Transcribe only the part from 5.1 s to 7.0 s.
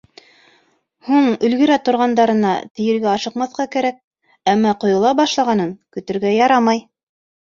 башлағанын көтөргә ярамай.